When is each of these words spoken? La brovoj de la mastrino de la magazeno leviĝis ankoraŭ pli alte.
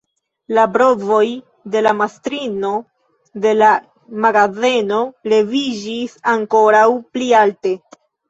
La 0.57 0.61
brovoj 0.75 1.25
de 1.75 1.81
la 1.87 1.91
mastrino 1.97 2.71
de 3.43 3.51
la 3.59 3.69
magazeno 4.25 5.03
leviĝis 5.35 6.17
ankoraŭ 6.35 6.87
pli 7.17 7.29
alte. 7.45 7.75